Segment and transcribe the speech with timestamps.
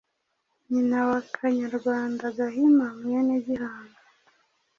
[0.69, 3.99] Nyina wa Kanyarwanda Gahima, mwene Gihanga,